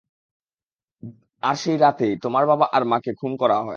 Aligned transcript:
আর 1.43 1.55
সেই 1.55 1.77
রাতেই, 1.77 2.13
তোমার 2.23 2.43
বাবা 2.45 2.65
আর 2.73 2.83
মাকে 2.85 3.11
খুন 3.13 3.31
করা 3.37 3.55
হয়। 3.57 3.69